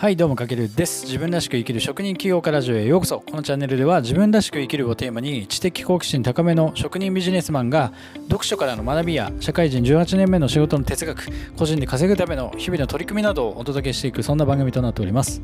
[0.00, 1.06] はいどうもかけるです。
[1.06, 3.18] 自分らしく生きる職人起業家ラジオへようこそ。
[3.18, 7.92] このチャンネルでは自分らしく生きるをテーマに知的好奇心高めの職人ビジネスマンが
[8.28, 11.26] 読書からの学びや社会人18年目の仕事の哲学
[11.56, 15.42] 個人で稼ぐための日々の取り組みなどをお届けしていくそんな番組となっております。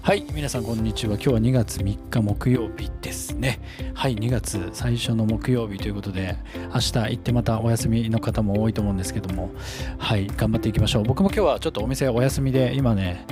[0.00, 1.16] はい皆さんこんにちは。
[1.16, 3.60] 今日は2月3日木曜日ですね。
[3.92, 6.38] はい2月最初の木曜日ということで
[6.72, 9.50] 明日行ってまたお休みの方も多いと思うんですけども。
[9.98, 11.02] はい頑張っていきましょう。
[11.02, 13.26] 僕も今日はちょっとお店お休みで今ね、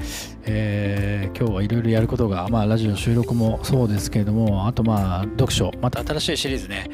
[0.50, 6.88] えー、今日はいろいろやることが、まあ、ラジオ収録もそうですけれどもあとまあ読書また新しいシリーズね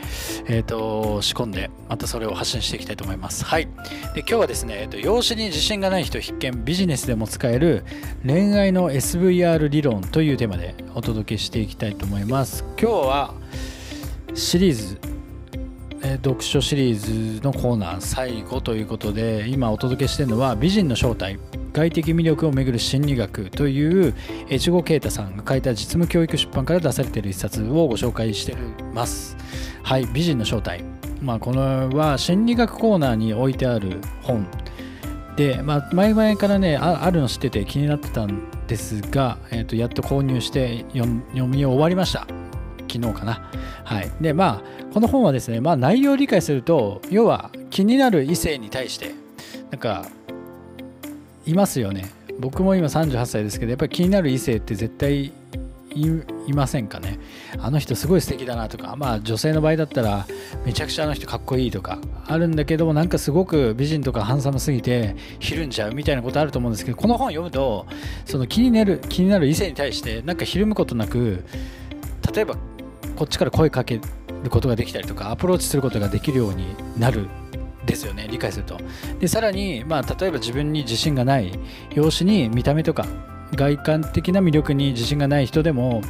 [0.46, 3.44] え、ー、と仕込んでまたそれを発信していきたいと思います。
[3.44, 3.66] はい。
[4.14, 7.84] で今日はですね、えーと、養子に自信がない人必見ビジネスでも使える
[8.26, 12.64] 恋愛の SVR 理論というテーマでお届けしていきたいと思います。
[12.80, 13.34] 今日は
[14.34, 15.00] シリーズ
[16.24, 21.38] 読書シリーズのコーナー最後ということで今お届けしてるのは美人の正体。
[21.74, 23.50] 外的魅力をめぐる心理学。
[23.50, 24.14] という
[24.50, 28.56] 越後啓太さんが書いた実務教育出版から出されている一冊をご紹介してい
[28.94, 29.36] ます。
[29.82, 30.84] はい美人の正体。
[31.20, 34.46] まあこのは心理学コーナーに置いてある本。
[35.36, 41.06] で、まあ、前々からねあるの知ってて気になってたんですが、えー、とやっと購入して読
[41.48, 42.26] み終わりました。
[42.88, 43.50] 昨日かな。
[43.84, 44.12] はい。
[44.20, 49.12] で、まあ、この本はですね、まあ、内容を理解すると、要は気になる異性に対して、
[49.72, 50.06] なんか、
[51.46, 52.10] いますよね。
[52.38, 55.32] 僕も今38歳ですけど、やっぱり気になる異性って絶対
[56.46, 57.18] いませんかね
[57.58, 60.26] あの人すごい素敵だなとかまあ女性の場合だったら
[60.64, 67.86] めちゃくちゃあの人かっこいいとかあるんだけどもなんかすごく美人とかハンサムすぎてひるんじゃうみたいなことあると思うんですけどこの本読むと
[68.24, 71.44] その気になる気になる異性に対してなんかひるむことなく
[72.34, 72.56] 例えば
[73.16, 74.00] こっちから声かけ
[74.42, 76.66] ることができたりとかアプローチすることができるように
[76.98, 77.28] なる
[77.86, 78.78] ですよね理解すると。
[79.20, 81.58] でさらに、まあ、例えば自分に自信がない
[81.94, 83.06] 容姿に見た目とか
[83.54, 86.02] 外観的な魅力に自信がない人でも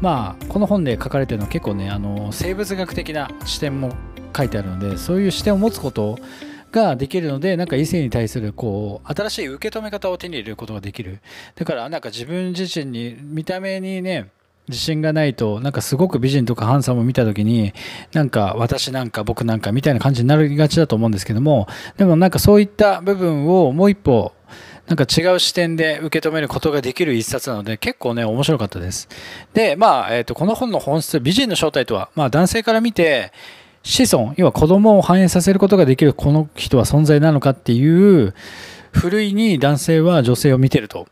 [0.00, 3.92] まあこの本で書かれてるのは結構ねあの生物学的な視点も
[4.36, 6.18] 書いてあるのでそういう視点を持つこと
[6.72, 11.20] ができるのでなんか異性に対するこう新しい受け止め方を手に入れることができる。
[11.54, 14.30] だからなんか自分自身に見た目にね
[14.68, 17.72] 自信がないとなんかすごく美人とかハンサムを見た時に
[18.12, 24.32] なんか私なんか僕なんかみたいな感じになりがちだと思うんですけどもでもなんかそういった部分をもう一歩
[24.86, 29.08] なんか違う視点で受け止めることができる一冊なので結構ね面白かったです。
[29.54, 33.32] でまあ、えー、とこの本の本質美人の正体とは、まあ、男性から見て
[33.82, 38.34] 子孫要は子供を繁栄させることができるこの人は存在なのかっていう
[38.92, 41.06] ふるいに男性は女性を見てると。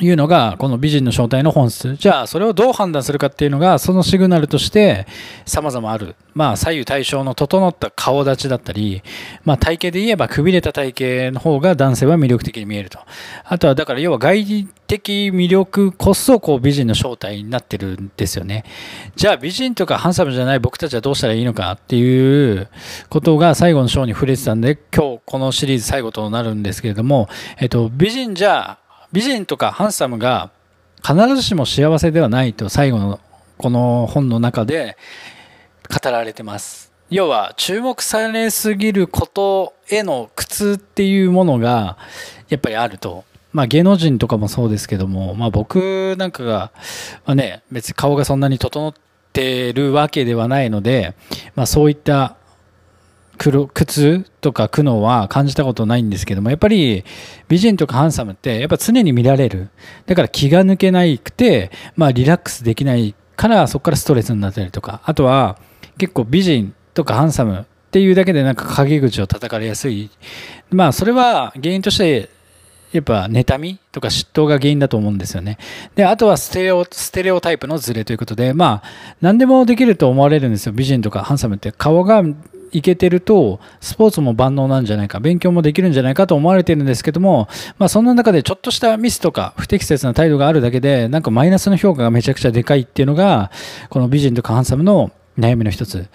[0.00, 1.96] いうのが、この美人の正体の本質。
[1.96, 5.06] じゃあ、それをどう判断するかっていうのが、そのシグナルとして
[5.44, 6.14] 様々ある。
[6.34, 9.02] まあ、左右対称の整った顔立ちだったり、
[9.44, 13.00] まあ、体型で言えば、くびれた体型の方が男性は魅力的に見えると。
[13.44, 18.64] あとは、だから、要は外的魅力こそ、こう、美人の正体になってるんですよね。
[19.16, 22.68] じゃあ、美人とかハンサムじゃない僕たちはどうしたらいいのかっていう
[23.08, 28.78] ことが最後の章に触れてたんで、今日このシリーズ最後となるんですけれども、えっと、美人じゃ
[29.12, 30.50] 美人とかハンサムが
[31.02, 33.20] 必ずしも幸せではないと最後の
[33.56, 34.96] この本の中で
[35.88, 36.92] 語られてます。
[37.10, 41.96] 要は注目されすぎることへの苦痛っていうものが
[42.48, 43.24] やっぱりあると。
[43.50, 46.70] まあ芸能人とかもそうですけども、まあ僕なんかが、
[47.24, 48.92] まあね、別に顔がそんなに整っ
[49.32, 51.14] てるわけではないので、
[51.56, 52.36] まあそういった
[53.38, 57.04] 苦痛とか苦悩は感じたことないんですけども、やっぱり
[57.48, 59.70] 美人とかハンサムってやっぱ常に見られる。
[60.06, 65.58] だから気が抜けなくて、まあリラックスできないからそこからストレスになったりとか、あとは
[65.96, 70.10] 結構美人とかハンサムっていうだけでなんか陰口を叩かれやすい。
[70.70, 72.28] まあそれは原因として
[72.92, 75.58] やっぱ妬みとか嫉妬が原因だと思うんですよね。
[75.94, 80.72] で、あとはステレオ、ステレオタイプのズレということで、まあ、何でもできると思われるんですよ。
[80.72, 81.70] 美人とかハンサムって。
[81.70, 82.22] 顔が
[82.72, 87.48] いけてると、スポーツも万能なんじゃないか、勉強もできるんじゃないかと思われてるんですけども、
[87.78, 93.50] まあそんな中でちょっとしたミスとか不適切な態度があるだけで、なんかマイナスの評価がめちゃくちゃでかいっていうのが、
[93.90, 96.08] この美人とかハンサムの悩みの一つ。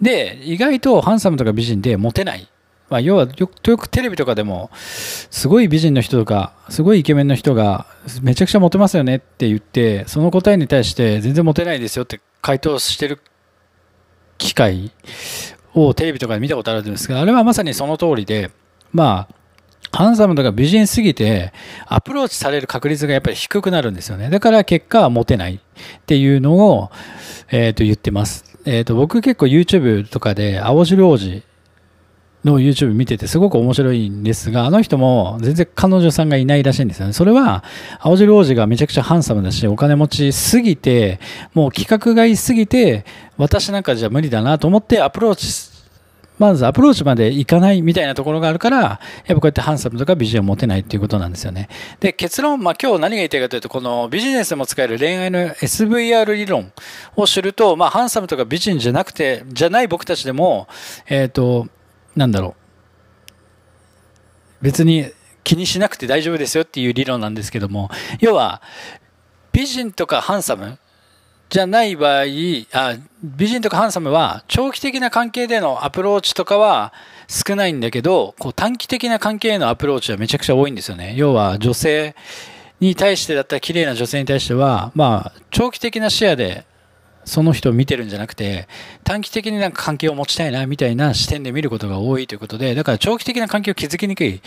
[0.00, 2.48] で、意外とハンサムとか美人でモテない。
[2.90, 7.86] まあ、要はよくよくテレビとかでもすごい美人の人とかすごいイケメンの人が
[8.22, 13.20] めちゃくちゃモテますよねって言ってその答えに対して全然モテないですよって回答してる
[14.38, 14.92] 機会
[15.74, 18.50] をテレビとかで見たことあるんですが、あれはまさにその通りで、
[18.92, 19.34] まあ、
[19.92, 21.52] ハンサムとか美人すぎて、
[21.86, 24.28] アプローチされる確率がやっぱり低くなるんですよね。
[24.28, 25.60] だから結果はモテないっ
[26.06, 26.90] ていうのを、
[27.50, 28.44] えっ、ー、と言ってます。
[28.64, 31.42] えっ、ー、と、僕結構 YouTube とかで青汁王子
[32.44, 37.12] の YouTube 見ててすごく面白いんですが、あの人も全然彼女さんがいないらしいんですよね。
[37.12, 37.64] それは、
[38.00, 41.20] 青汁王子がめちゃくちゃハンサムだし、お金持ちすぎて、
[41.54, 43.04] もう規格外すぎて、
[43.36, 45.78] 私なんかじゃ無理だなと思ってアプローチ
[46.38, 51.68] まずアプローチまでいかないみたいなところがあるから、やっぱこうやってハンサムとかビジョンを持てないっていうことなんですよね。
[52.00, 56.72] で、結論、まあ今日何が言いたいかというと、このビジネスでも使える恋愛の SVR 理論
[57.16, 60.68] を知ると、まあハンサムとか美人じゃなくて、じゃない僕たちでも、
[61.08, 61.66] えっ、ー、と、
[62.18, 62.56] なんだろ
[64.60, 64.64] う。
[64.64, 65.10] 別に
[65.44, 68.60] 気にしなくて大丈夫ですよっていう理論なんですけども、要は、
[69.52, 70.78] 美人とかハンサム
[71.48, 72.24] じゃない場合
[72.72, 76.92] あ、美人とかハンサムは長期的な関係でのアプローチとかは
[77.26, 81.14] 少ないんだけど、こう短期的な関係へのアプローチはめちゃくちゃ多いんですよね。
[81.16, 82.14] 要は女性
[82.80, 86.66] に対してだったら綺麗な女性に対しては、まあ長期的な視野で
[87.28, 88.66] その人を見てるんじゃなくて
[89.04, 94.40] 短期的になんか関係を持ちたいなみたいな視点で見ることが多いということでだから長期的な関係を築きにくい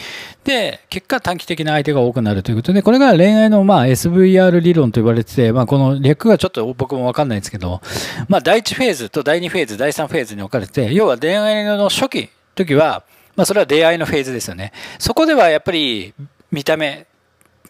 [0.44, 7.82] で結果短期的な相手が多くなるということでこれが恋愛のまあ SVR 理論と言われてて、まあ、この略がちょっと僕も分かんないんですけど、
[8.28, 13.04] まあ、第1フェーズと第2フェーズ第3フェーズに分かれて要は恋愛の初期時は
[13.36, 14.74] まあ、それは出会いのフェーズですよね。
[15.00, 16.14] そこではやっぱり
[16.52, 17.08] 見た目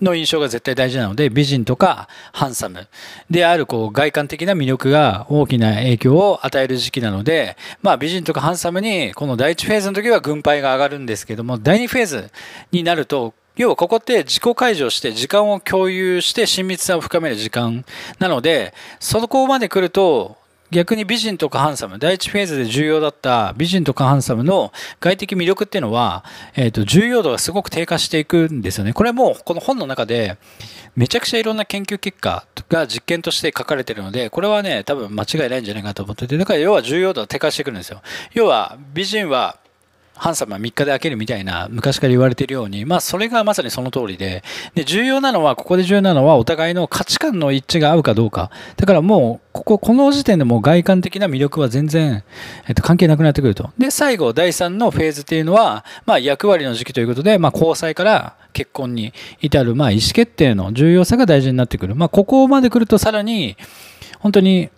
[0.01, 2.87] の印象が絶対大事なので、美人とかハンサム。
[3.29, 12.31] であるこう外観的な魅力が大きな影響を与える時期なので、まあ美人とかハンサムにこの第1フェーズの時は軍配が上がるんですけども、第2フェーズ
[12.71, 17.85] になると要はここって自己解除して時間を共有して親密さを深める時間
[18.17, 20.37] なので、そこまで来ると
[20.71, 24.71] 逆に美人とかハンサム、第一フェーズで重要だった美人とかハンサムの
[25.01, 26.23] 外的魅力っていうのは、
[26.55, 28.93] えっ、と、重要度がすごく低下していくんですよね。
[28.93, 30.37] これも、この本の中で、
[30.95, 38.01] めちゃくちゃいろんな研究結果が実験として書かれてるので、これはね、多分間違いないんじゃないかと思ってて、だから要は重要度が低下してくるんですよ。
[38.33, 39.57] 要は、美人は
[40.21, 44.43] ハンサムは3日で開けるみたいな昔から言われているように、まあそれがまさにその通りで、
[44.75, 48.51] で、重要なのは、ここで重要なのはお互いの価値観の一致が合うかどうか。
[48.77, 52.23] だからもう、ここ、この時点でもう外観的な魅力は全然、
[52.67, 53.71] えっと、関係なくなってくると。
[53.79, 61.95] で、最後、第3のフェーズっていうのは、まあ役割の時期ということで、まあ交際から結婚に至る、まあ意思決定の重要さが大事になってくる。
[61.95, 63.57] まあここまで来るとさらに、
[64.19, 64.69] 本当に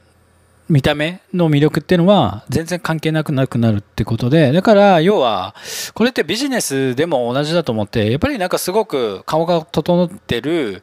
[0.70, 5.56] 見た目の魅力っていうのは全然関係なくなくなるってことで、だから要は、
[5.94, 10.82] これってビジネスでも同じだと思って、やっぱりなんかすごく顔が整ってる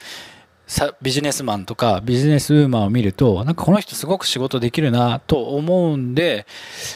[1.03, 6.47] ビジネスマンとかビジネスウーマンを見ると、なんかこの人すごく仕事できるなと思うんで、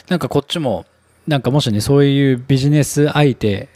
[0.07, 0.85] なんかこっちも、
[1.27, 3.67] なんかもしね、そういうビジネス相手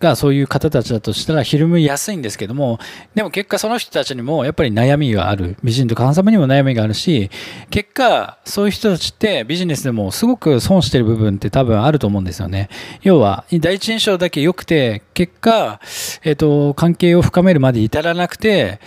[0.00, 2.78] がそういう方たちだとしたらひるむやすいんですけども、
[3.14, 5.56] でも結果その人たちにもやっぱり悩みがある。
[5.62, 7.30] 美人とかハンサムにも悩みがあるし、
[7.70, 12.68] 結果そういう人たちってビジネスでもすごく損してる部分って多分あると思うんですよね。
[13.02, 15.80] 要は、第一印象だけ良くて、結果、
[16.22, 18.80] えっ、ー、と、関係を深めるまで至らなくて、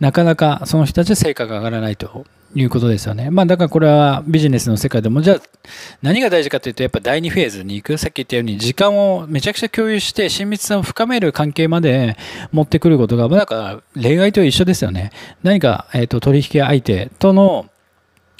[0.00, 2.26] なかなかその人たちは成果が上がらないと。
[2.54, 3.30] いうことですよね。
[3.30, 5.40] まあだからこれはビジネスの世界でも、じゃあ
[6.02, 7.98] 何が大事かというと、やっぱ第2フェーズに行く。
[7.98, 12.16] さっき言ったように時間をめちゃくちゃ共有して親密さを深める関係まで
[12.52, 15.10] 持ってくることが、だから恋愛と一緒ですよね。
[15.42, 17.66] 何か、えっ、ー、と取引相手との、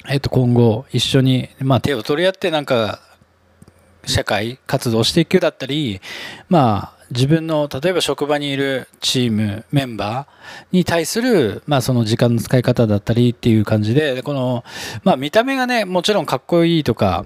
[0.07, 3.01] えっ、ー、と今後一緒に、まあ手を取り合ってなんか
[4.05, 6.01] 社会活動していくだったり、
[6.49, 14.63] まあ自分の例えば職場にいるチームメンバーに対する、まあ、その時間の使い方だったりっていう感じでこの、
[15.03, 17.25] まあ、見た目がねもちろんかっこいいとか、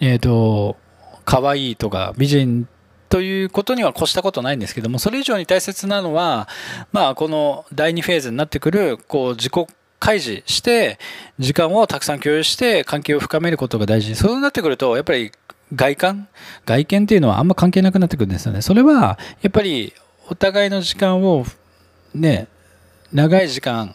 [0.00, 0.76] えっ、ー、と
[1.24, 2.68] 可愛いとか美人
[3.08, 6.48] ということには越したことないんですけどもそれ以上に大切なのは、
[6.92, 9.66] まあ、この第2フェーズになってくるこう自己
[9.98, 10.98] 開示して
[11.38, 14.16] 時間をたくさん共有して関係を深めることが大事。
[14.16, 15.30] そうなってくるとやっぱり
[15.74, 16.28] 外観？
[16.66, 18.62] 外見っていうのはあんま関係なくなってくるんですよね。
[18.62, 19.92] それは、やっぱり
[20.28, 21.44] お互いの時間を
[22.14, 22.48] ね、
[23.12, 23.94] 長い時間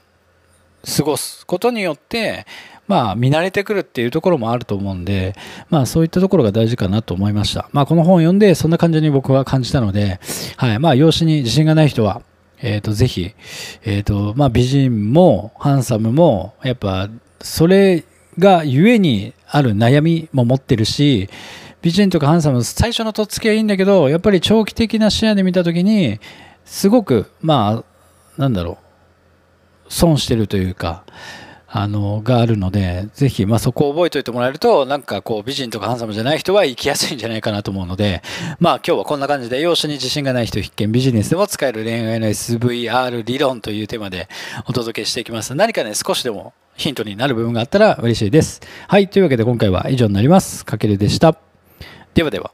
[0.98, 2.46] 過ごすことによって、
[2.88, 5.36] まあ、見慣れてくるっていうところもあると思うんで、
[5.70, 7.70] まあ、そういったところが大事かなと思いました。
[7.74, 10.20] まあ、この本を読んで、そんな感じに僕は感じたので、
[10.56, 10.80] はい。
[10.80, 12.22] まあ、養子に自信がない人は、
[12.62, 13.34] えっ、ー、と、ぜひ、
[13.84, 17.10] えっ、ー、と、まあ、美人も、ハンサムも、やっぱ、
[17.42, 18.04] それ
[18.40, 21.30] がゆえにある悩みも持ってるし、
[21.88, 26.20] 美人とかハンサム最初のとっつきはいいんだけどやっぱり長期的な視野で見た時に
[26.65, 27.82] すごくま
[28.38, 28.77] あなんだろ
[29.88, 31.06] う損してるというか
[31.65, 38.22] あのがあるのでぜひ、まあ、そこを覚えておいてもらえるとなんかこう美人とかハンサムじゃない人は生きやすいんじゃないかなと思うので
[38.60, 44.27] まあ今日はこんな感じで容姿に自信がない人必見ビジネスでも使える恋愛の SVR 理論というテーマで
[44.65, 45.56] お届けしていきます。
[45.56, 48.60] 何かね少しでもヒントになる部分があったら嬉しいです。
[48.89, 50.65] はいというわけで今回は以上になります。
[50.65, 51.47] かけるでした。
[52.18, 52.52] ではでは。